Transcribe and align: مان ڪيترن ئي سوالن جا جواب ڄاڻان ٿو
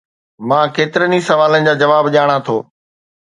مان 0.47 0.65
ڪيترن 0.75 1.11
ئي 1.15 1.19
سوالن 1.29 1.61
جا 1.67 1.73
جواب 1.81 2.05
ڄاڻان 2.13 2.39
ٿو 2.45 2.57